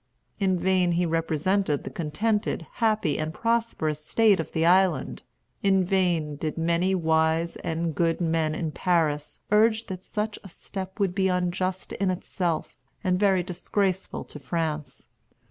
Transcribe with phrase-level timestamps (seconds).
[0.39, 5.21] In vain he represented the contented, happy, and prosperous state of the island.
[5.61, 10.99] In vain did many wise and good men in Paris urge that such a step
[10.99, 15.05] would be unjust in itself and very disgraceful to France.